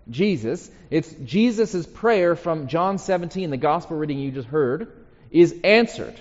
Jesus, 0.10 0.70
it's 0.90 1.10
Jesus' 1.24 1.86
prayer 1.86 2.36
from 2.36 2.68
John 2.68 2.98
17, 2.98 3.50
the 3.50 3.56
gospel 3.56 3.96
reading 3.96 4.20
you 4.20 4.32
just 4.32 4.50
heard 4.50 4.92
is 5.30 5.56
answered. 5.64 6.20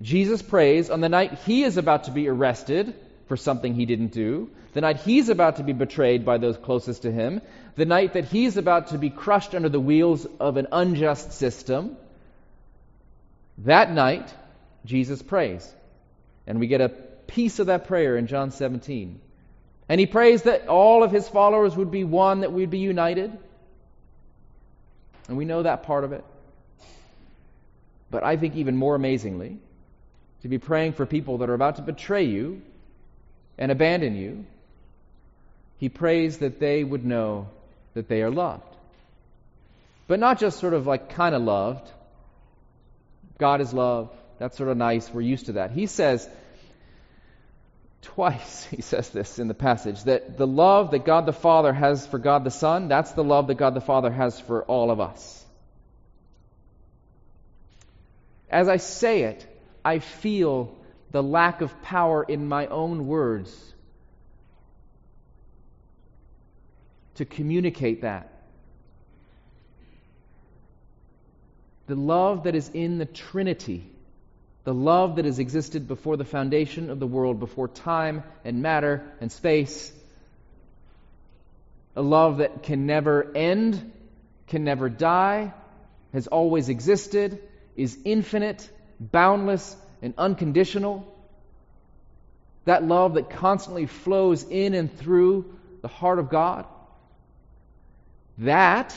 Jesus 0.00 0.42
prays 0.42 0.90
on 0.90 1.00
the 1.00 1.08
night 1.08 1.38
he 1.40 1.64
is 1.64 1.76
about 1.76 2.04
to 2.04 2.10
be 2.10 2.28
arrested 2.28 2.94
for 3.26 3.36
something 3.36 3.74
he 3.74 3.86
didn't 3.86 4.12
do, 4.12 4.50
the 4.72 4.80
night 4.80 4.98
he's 4.98 5.28
about 5.28 5.56
to 5.56 5.64
be 5.64 5.72
betrayed 5.72 6.24
by 6.24 6.38
those 6.38 6.56
closest 6.56 7.02
to 7.02 7.10
him, 7.10 7.40
the 7.74 7.84
night 7.84 8.14
that 8.14 8.26
he's 8.26 8.56
about 8.56 8.88
to 8.88 8.98
be 8.98 9.10
crushed 9.10 9.54
under 9.54 9.68
the 9.68 9.80
wheels 9.80 10.26
of 10.38 10.56
an 10.56 10.68
unjust 10.72 11.32
system. 11.32 11.96
That 13.58 13.90
night, 13.90 14.32
Jesus 14.84 15.20
prays. 15.20 15.68
And 16.46 16.60
we 16.60 16.66
get 16.66 16.80
a 16.80 16.88
piece 16.88 17.58
of 17.58 17.66
that 17.66 17.86
prayer 17.86 18.16
in 18.16 18.26
John 18.26 18.50
17. 18.50 19.20
And 19.88 20.00
he 20.00 20.06
prays 20.06 20.42
that 20.42 20.68
all 20.68 21.02
of 21.02 21.10
his 21.10 21.28
followers 21.28 21.76
would 21.76 21.90
be 21.90 22.04
one, 22.04 22.40
that 22.40 22.52
we'd 22.52 22.70
be 22.70 22.78
united. 22.78 23.36
And 25.28 25.36
we 25.36 25.44
know 25.44 25.62
that 25.62 25.82
part 25.82 26.04
of 26.04 26.12
it. 26.12 26.24
But 28.10 28.22
I 28.22 28.36
think 28.36 28.56
even 28.56 28.76
more 28.76 28.94
amazingly, 28.94 29.58
to 30.42 30.48
be 30.48 30.58
praying 30.58 30.92
for 30.92 31.06
people 31.06 31.38
that 31.38 31.50
are 31.50 31.54
about 31.54 31.76
to 31.76 31.82
betray 31.82 32.24
you 32.24 32.62
and 33.58 33.72
abandon 33.72 34.14
you, 34.14 34.44
he 35.78 35.88
prays 35.88 36.38
that 36.38 36.60
they 36.60 36.82
would 36.82 37.04
know 37.04 37.48
that 37.94 38.08
they 38.08 38.22
are 38.22 38.30
loved. 38.30 38.62
But 40.06 40.20
not 40.20 40.38
just 40.38 40.58
sort 40.58 40.74
of 40.74 40.86
like 40.86 41.10
kind 41.10 41.34
of 41.34 41.42
loved. 41.42 41.88
God 43.38 43.60
is 43.60 43.72
love. 43.72 44.10
That's 44.38 44.56
sort 44.56 44.70
of 44.70 44.76
nice. 44.76 45.10
We're 45.12 45.20
used 45.20 45.46
to 45.46 45.52
that. 45.52 45.70
He 45.70 45.86
says, 45.86 46.28
twice 48.02 48.64
he 48.70 48.82
says 48.82 49.10
this 49.10 49.38
in 49.38 49.48
the 49.48 49.54
passage 49.54 50.02
that 50.04 50.36
the 50.36 50.46
love 50.46 50.92
that 50.92 51.04
God 51.04 51.26
the 51.26 51.32
Father 51.32 51.72
has 51.72 52.06
for 52.06 52.18
God 52.18 52.44
the 52.44 52.50
Son, 52.50 52.88
that's 52.88 53.12
the 53.12 53.24
love 53.24 53.48
that 53.48 53.56
God 53.56 53.74
the 53.74 53.80
Father 53.80 54.10
has 54.10 54.40
for 54.40 54.62
all 54.64 54.90
of 54.90 55.00
us. 55.00 55.44
As 58.50 58.68
I 58.68 58.78
say 58.78 59.22
it, 59.22 59.46
I 59.88 60.00
feel 60.00 60.76
the 61.12 61.22
lack 61.22 61.62
of 61.62 61.80
power 61.80 62.22
in 62.22 62.46
my 62.46 62.66
own 62.66 63.06
words 63.06 63.74
to 67.14 67.24
communicate 67.24 68.02
that. 68.02 68.30
The 71.86 71.94
love 71.94 72.44
that 72.44 72.54
is 72.54 72.68
in 72.74 72.98
the 72.98 73.06
Trinity, 73.06 73.82
the 74.64 74.74
love 74.74 75.16
that 75.16 75.24
has 75.24 75.38
existed 75.38 75.88
before 75.88 76.18
the 76.18 76.26
foundation 76.26 76.90
of 76.90 77.00
the 77.00 77.06
world, 77.06 77.40
before 77.40 77.66
time 77.66 78.24
and 78.44 78.60
matter 78.60 79.10
and 79.22 79.32
space, 79.32 79.90
a 81.96 82.02
love 82.02 82.38
that 82.38 82.62
can 82.62 82.84
never 82.84 83.34
end, 83.34 83.90
can 84.48 84.64
never 84.64 84.90
die, 84.90 85.54
has 86.12 86.26
always 86.26 86.68
existed, 86.68 87.40
is 87.74 87.96
infinite, 88.04 88.70
boundless, 89.00 89.76
and 90.02 90.14
unconditional. 90.18 91.06
That 92.64 92.84
love 92.84 93.14
that 93.14 93.30
constantly 93.30 93.86
flows 93.86 94.44
in 94.44 94.74
and 94.74 94.96
through 94.98 95.56
the 95.82 95.88
heart 95.88 96.18
of 96.18 96.28
God. 96.28 96.66
That, 98.38 98.94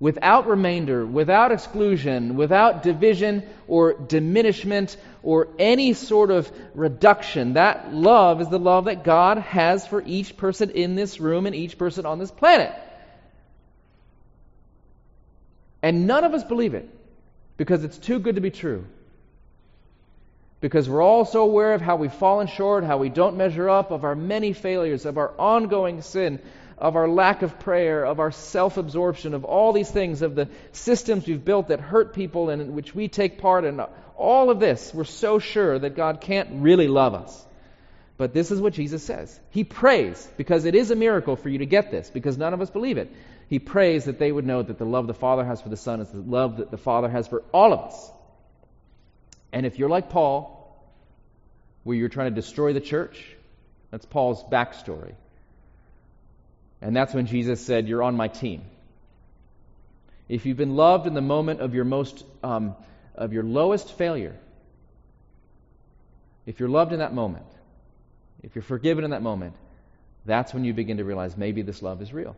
without 0.00 0.48
remainder, 0.48 1.04
without 1.06 1.52
exclusion, 1.52 2.36
without 2.36 2.82
division 2.82 3.44
or 3.68 3.92
diminishment 3.92 4.96
or 5.22 5.48
any 5.58 5.92
sort 5.92 6.30
of 6.30 6.50
reduction, 6.74 7.54
that 7.54 7.94
love 7.94 8.40
is 8.40 8.48
the 8.48 8.58
love 8.58 8.86
that 8.86 9.04
God 9.04 9.38
has 9.38 9.86
for 9.86 10.02
each 10.04 10.36
person 10.36 10.70
in 10.70 10.94
this 10.94 11.20
room 11.20 11.46
and 11.46 11.54
each 11.54 11.78
person 11.78 12.06
on 12.06 12.18
this 12.18 12.30
planet. 12.30 12.72
And 15.82 16.06
none 16.06 16.24
of 16.24 16.32
us 16.32 16.42
believe 16.42 16.74
it 16.74 16.88
because 17.56 17.84
it's 17.84 17.98
too 17.98 18.18
good 18.18 18.36
to 18.36 18.40
be 18.40 18.50
true. 18.50 18.84
Because 20.60 20.88
we're 20.88 21.02
all 21.02 21.24
so 21.24 21.42
aware 21.42 21.74
of 21.74 21.80
how 21.80 21.96
we've 21.96 22.12
fallen 22.12 22.46
short, 22.46 22.84
how 22.84 22.98
we 22.98 23.08
don't 23.08 23.36
measure 23.36 23.68
up, 23.68 23.90
of 23.90 24.04
our 24.04 24.14
many 24.14 24.52
failures, 24.52 25.06
of 25.06 25.18
our 25.18 25.32
ongoing 25.38 26.02
sin, 26.02 26.40
of 26.78 26.94
our 26.96 27.08
lack 27.08 27.42
of 27.42 27.58
prayer, 27.58 28.04
of 28.04 28.20
our 28.20 28.30
self 28.30 28.76
absorption, 28.76 29.34
of 29.34 29.44
all 29.44 29.72
these 29.72 29.90
things, 29.90 30.22
of 30.22 30.34
the 30.34 30.48
systems 30.70 31.26
we've 31.26 31.44
built 31.44 31.68
that 31.68 31.80
hurt 31.80 32.14
people 32.14 32.48
and 32.50 32.62
in 32.62 32.74
which 32.74 32.94
we 32.94 33.08
take 33.08 33.38
part 33.38 33.64
in. 33.64 33.80
All 34.16 34.50
of 34.50 34.60
this, 34.60 34.92
we're 34.94 35.04
so 35.04 35.40
sure 35.40 35.78
that 35.78 35.96
God 35.96 36.20
can't 36.20 36.62
really 36.62 36.86
love 36.86 37.14
us. 37.14 37.46
But 38.16 38.32
this 38.32 38.52
is 38.52 38.60
what 38.60 38.72
Jesus 38.72 39.02
says. 39.02 39.38
He 39.50 39.64
prays, 39.64 40.28
because 40.36 40.64
it 40.64 40.76
is 40.76 40.92
a 40.92 40.96
miracle 40.96 41.34
for 41.34 41.48
you 41.48 41.58
to 41.58 41.66
get 41.66 41.90
this, 41.90 42.08
because 42.08 42.38
none 42.38 42.54
of 42.54 42.60
us 42.60 42.70
believe 42.70 42.98
it 42.98 43.12
he 43.52 43.58
prays 43.58 44.06
that 44.06 44.18
they 44.18 44.32
would 44.32 44.46
know 44.46 44.62
that 44.62 44.78
the 44.78 44.86
love 44.86 45.06
the 45.06 45.12
Father 45.12 45.44
has 45.44 45.60
for 45.60 45.68
the 45.68 45.76
Son 45.76 46.00
is 46.00 46.08
the 46.08 46.22
love 46.22 46.56
that 46.56 46.70
the 46.70 46.78
Father 46.78 47.10
has 47.10 47.28
for 47.28 47.42
all 47.52 47.74
of 47.74 47.80
us. 47.80 48.10
And 49.52 49.66
if 49.66 49.78
you're 49.78 49.90
like 49.90 50.08
Paul, 50.08 50.74
where 51.84 51.94
you're 51.94 52.08
trying 52.08 52.30
to 52.30 52.34
destroy 52.34 52.72
the 52.72 52.80
church, 52.80 53.22
that's 53.90 54.06
Paul's 54.06 54.42
backstory. 54.42 55.12
And 56.80 56.96
that's 56.96 57.12
when 57.12 57.26
Jesus 57.26 57.60
said, 57.60 57.88
You're 57.88 58.02
on 58.02 58.16
my 58.16 58.28
team. 58.28 58.62
If 60.30 60.46
you've 60.46 60.56
been 60.56 60.74
loved 60.74 61.06
in 61.06 61.12
the 61.12 61.20
moment 61.20 61.60
of 61.60 61.74
your 61.74 61.84
most 61.84 62.24
um, 62.42 62.74
of 63.14 63.34
your 63.34 63.42
lowest 63.42 63.92
failure, 63.98 64.34
if 66.46 66.58
you're 66.58 66.70
loved 66.70 66.94
in 66.94 67.00
that 67.00 67.12
moment, 67.12 67.44
if 68.42 68.54
you're 68.54 68.62
forgiven 68.62 69.04
in 69.04 69.10
that 69.10 69.22
moment, 69.22 69.56
that's 70.24 70.54
when 70.54 70.64
you 70.64 70.72
begin 70.72 70.96
to 70.96 71.04
realize 71.04 71.36
maybe 71.36 71.60
this 71.60 71.82
love 71.82 72.00
is 72.00 72.14
real. 72.14 72.34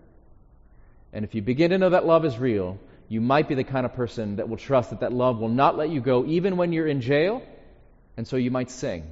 And 1.14 1.24
if 1.24 1.34
you 1.36 1.42
begin 1.42 1.70
to 1.70 1.78
know 1.78 1.90
that 1.90 2.04
love 2.04 2.24
is 2.24 2.36
real, 2.36 2.78
you 3.08 3.20
might 3.20 3.48
be 3.48 3.54
the 3.54 3.62
kind 3.62 3.86
of 3.86 3.94
person 3.94 4.36
that 4.36 4.48
will 4.48 4.56
trust 4.56 4.90
that 4.90 5.00
that 5.00 5.12
love 5.12 5.38
will 5.38 5.48
not 5.48 5.76
let 5.78 5.88
you 5.88 6.00
go 6.00 6.26
even 6.26 6.56
when 6.56 6.72
you're 6.72 6.88
in 6.88 7.00
jail, 7.00 7.40
and 8.16 8.26
so 8.26 8.36
you 8.36 8.50
might 8.50 8.68
sing. 8.68 9.06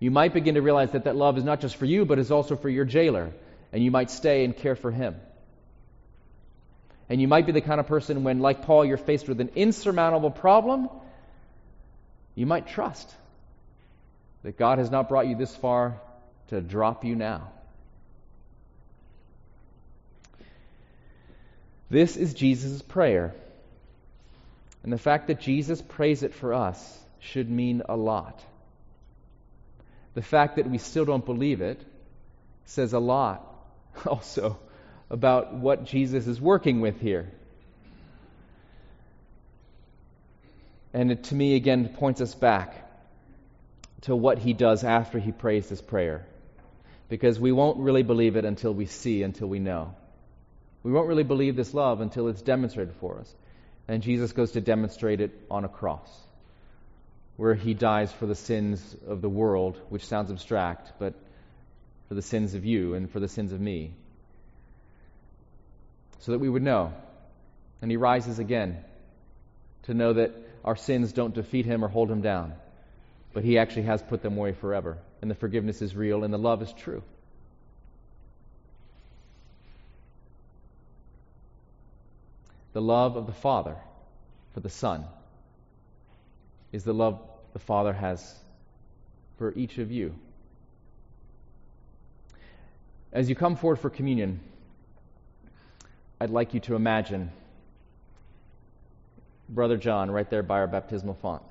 You 0.00 0.10
might 0.10 0.34
begin 0.34 0.56
to 0.56 0.60
realize 0.60 0.90
that 0.92 1.04
that 1.04 1.14
love 1.14 1.38
is 1.38 1.44
not 1.44 1.60
just 1.60 1.76
for 1.76 1.84
you, 1.84 2.04
but 2.04 2.18
is 2.18 2.32
also 2.32 2.56
for 2.56 2.68
your 2.68 2.84
jailer, 2.84 3.32
and 3.72 3.82
you 3.82 3.92
might 3.92 4.10
stay 4.10 4.44
and 4.44 4.56
care 4.56 4.74
for 4.74 4.90
him. 4.90 5.14
And 7.08 7.20
you 7.20 7.28
might 7.28 7.46
be 7.46 7.52
the 7.52 7.60
kind 7.60 7.78
of 7.78 7.86
person 7.86 8.24
when, 8.24 8.40
like 8.40 8.62
Paul, 8.62 8.84
you're 8.84 8.96
faced 8.96 9.28
with 9.28 9.40
an 9.40 9.50
insurmountable 9.54 10.32
problem, 10.32 10.88
you 12.34 12.44
might 12.44 12.66
trust 12.66 13.08
that 14.42 14.58
God 14.58 14.78
has 14.78 14.90
not 14.90 15.08
brought 15.08 15.28
you 15.28 15.36
this 15.36 15.54
far 15.54 16.00
to 16.48 16.60
drop 16.60 17.04
you 17.04 17.14
now. 17.14 17.52
This 21.90 22.16
is 22.16 22.34
Jesus' 22.34 22.82
prayer. 22.82 23.34
And 24.82 24.92
the 24.92 24.98
fact 24.98 25.28
that 25.28 25.40
Jesus 25.40 25.82
prays 25.82 26.22
it 26.22 26.34
for 26.34 26.54
us 26.54 26.98
should 27.20 27.50
mean 27.50 27.82
a 27.88 27.96
lot. 27.96 28.42
The 30.14 30.22
fact 30.22 30.56
that 30.56 30.68
we 30.68 30.78
still 30.78 31.04
don't 31.04 31.24
believe 31.24 31.60
it 31.60 31.80
says 32.64 32.92
a 32.92 32.98
lot 32.98 33.44
also 34.06 34.58
about 35.10 35.54
what 35.54 35.84
Jesus 35.84 36.26
is 36.26 36.40
working 36.40 36.80
with 36.80 37.00
here. 37.00 37.30
And 40.92 41.12
it, 41.12 41.24
to 41.24 41.34
me, 41.34 41.54
again, 41.54 41.88
points 41.88 42.20
us 42.20 42.34
back 42.34 42.74
to 44.02 44.16
what 44.16 44.38
he 44.38 44.52
does 44.52 44.84
after 44.84 45.18
he 45.18 45.32
prays 45.32 45.68
this 45.68 45.80
prayer. 45.80 46.26
Because 47.08 47.38
we 47.38 47.52
won't 47.52 47.78
really 47.78 48.02
believe 48.02 48.36
it 48.36 48.44
until 48.44 48.72
we 48.72 48.86
see, 48.86 49.22
until 49.22 49.48
we 49.48 49.58
know. 49.58 49.94
We 50.88 50.94
won't 50.94 51.06
really 51.06 51.22
believe 51.22 51.54
this 51.54 51.74
love 51.74 52.00
until 52.00 52.28
it's 52.28 52.40
demonstrated 52.40 52.94
for 52.94 53.18
us. 53.18 53.34
And 53.88 54.02
Jesus 54.02 54.32
goes 54.32 54.52
to 54.52 54.62
demonstrate 54.62 55.20
it 55.20 55.32
on 55.50 55.66
a 55.66 55.68
cross, 55.68 56.08
where 57.36 57.54
he 57.54 57.74
dies 57.74 58.10
for 58.10 58.24
the 58.24 58.34
sins 58.34 58.96
of 59.06 59.20
the 59.20 59.28
world, 59.28 59.78
which 59.90 60.06
sounds 60.06 60.30
abstract, 60.30 60.94
but 60.98 61.12
for 62.08 62.14
the 62.14 62.22
sins 62.22 62.54
of 62.54 62.64
you 62.64 62.94
and 62.94 63.10
for 63.10 63.20
the 63.20 63.28
sins 63.28 63.52
of 63.52 63.60
me, 63.60 63.92
so 66.20 66.32
that 66.32 66.38
we 66.38 66.48
would 66.48 66.62
know. 66.62 66.94
And 67.82 67.90
he 67.90 67.98
rises 67.98 68.38
again 68.38 68.82
to 69.82 69.92
know 69.92 70.14
that 70.14 70.32
our 70.64 70.76
sins 70.76 71.12
don't 71.12 71.34
defeat 71.34 71.66
him 71.66 71.84
or 71.84 71.88
hold 71.88 72.10
him 72.10 72.22
down, 72.22 72.54
but 73.34 73.44
he 73.44 73.58
actually 73.58 73.82
has 73.82 74.00
put 74.00 74.22
them 74.22 74.38
away 74.38 74.52
forever. 74.54 74.96
And 75.20 75.30
the 75.30 75.34
forgiveness 75.34 75.82
is 75.82 75.94
real 75.94 76.24
and 76.24 76.32
the 76.32 76.38
love 76.38 76.62
is 76.62 76.72
true. 76.72 77.02
The 82.78 82.82
love 82.82 83.16
of 83.16 83.26
the 83.26 83.32
Father 83.32 83.74
for 84.54 84.60
the 84.60 84.68
Son 84.68 85.04
is 86.70 86.84
the 86.84 86.94
love 86.94 87.18
the 87.52 87.58
Father 87.58 87.92
has 87.92 88.32
for 89.36 89.52
each 89.54 89.78
of 89.78 89.90
you. 89.90 90.14
As 93.12 93.28
you 93.28 93.34
come 93.34 93.56
forward 93.56 93.80
for 93.80 93.90
communion, 93.90 94.38
I'd 96.20 96.30
like 96.30 96.54
you 96.54 96.60
to 96.60 96.76
imagine 96.76 97.32
Brother 99.48 99.76
John 99.76 100.08
right 100.08 100.30
there 100.30 100.44
by 100.44 100.60
our 100.60 100.68
baptismal 100.68 101.14
font. 101.14 101.42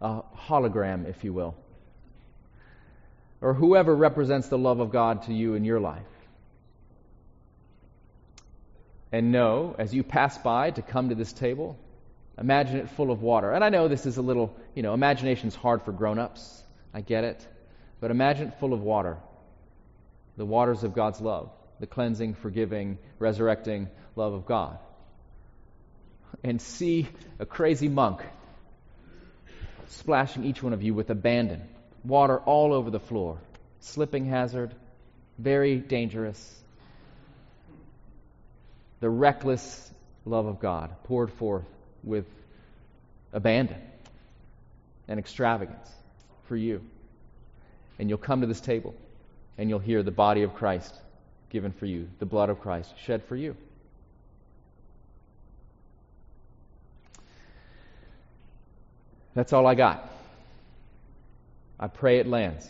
A 0.00 0.22
hologram, 0.48 1.08
if 1.08 1.22
you 1.22 1.32
will. 1.32 1.54
Or 3.40 3.54
whoever 3.54 3.94
represents 3.94 4.48
the 4.48 4.58
love 4.58 4.80
of 4.80 4.90
God 4.90 5.22
to 5.26 5.32
you 5.32 5.54
in 5.54 5.64
your 5.64 5.78
life 5.78 6.19
and 9.12 9.32
know 9.32 9.74
as 9.78 9.94
you 9.94 10.02
pass 10.02 10.38
by 10.38 10.70
to 10.70 10.82
come 10.82 11.08
to 11.08 11.14
this 11.14 11.32
table, 11.32 11.78
imagine 12.38 12.76
it 12.76 12.90
full 12.90 13.10
of 13.10 13.22
water. 13.22 13.50
And 13.52 13.64
I 13.64 13.68
know 13.68 13.88
this 13.88 14.06
is 14.06 14.16
a 14.16 14.22
little, 14.22 14.56
you 14.74 14.82
know, 14.82 14.94
imagination's 14.94 15.54
hard 15.54 15.82
for 15.82 15.92
grown-ups. 15.92 16.62
I 16.94 17.00
get 17.00 17.24
it. 17.24 17.46
But 18.00 18.10
imagine 18.10 18.48
it 18.48 18.60
full 18.60 18.72
of 18.72 18.80
water. 18.80 19.18
The 20.36 20.46
waters 20.46 20.84
of 20.84 20.94
God's 20.94 21.20
love, 21.20 21.50
the 21.80 21.86
cleansing, 21.86 22.34
forgiving, 22.34 22.98
resurrecting 23.18 23.88
love 24.16 24.32
of 24.32 24.46
God. 24.46 24.78
And 26.42 26.62
see 26.62 27.08
a 27.38 27.46
crazy 27.46 27.88
monk 27.88 28.22
splashing 29.88 30.44
each 30.44 30.62
one 30.62 30.72
of 30.72 30.82
you 30.82 30.94
with 30.94 31.10
abandon, 31.10 31.62
water 32.04 32.38
all 32.38 32.72
over 32.72 32.90
the 32.90 33.00
floor. 33.00 33.38
slipping 33.80 34.26
hazard, 34.26 34.74
very 35.38 35.76
dangerous. 35.78 36.56
The 39.00 39.10
reckless 39.10 39.90
love 40.24 40.46
of 40.46 40.60
God 40.60 40.94
poured 41.04 41.32
forth 41.32 41.64
with 42.04 42.26
abandon 43.32 43.80
and 45.08 45.18
extravagance 45.18 45.90
for 46.46 46.56
you. 46.56 46.82
And 47.98 48.08
you'll 48.08 48.18
come 48.18 48.42
to 48.42 48.46
this 48.46 48.60
table 48.60 48.94
and 49.58 49.68
you'll 49.68 49.78
hear 49.78 50.02
the 50.02 50.10
body 50.10 50.42
of 50.42 50.54
Christ 50.54 50.94
given 51.50 51.72
for 51.72 51.86
you, 51.86 52.08
the 52.18 52.26
blood 52.26 52.48
of 52.48 52.60
Christ 52.60 52.92
shed 53.04 53.24
for 53.24 53.36
you. 53.36 53.56
That's 59.34 59.52
all 59.52 59.66
I 59.66 59.74
got. 59.74 60.08
I 61.78 61.86
pray 61.88 62.18
it 62.18 62.26
lands. 62.26 62.68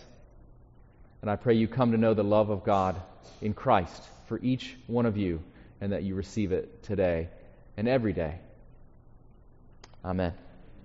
And 1.23 1.31
I 1.31 1.37
pray 1.37 1.55
you 1.55 1.69
come 1.69 1.93
to 1.93 1.99
know 1.99 2.15
the 2.15 2.25
love 2.25 2.51
of 2.51 2.65
God 2.65 2.97
in 3.43 3.55
Christ 3.55 4.03
for 4.29 4.39
each 4.39 4.77
one 4.87 5.07
of 5.07 5.17
you 5.17 5.43
and 5.81 5.93
that 5.93 6.03
you 6.03 6.15
receive 6.15 6.53
it 6.53 6.83
today 6.83 7.29
and 7.77 7.89
every 7.89 8.13
day. 8.13 8.39
Amen. 10.05 10.35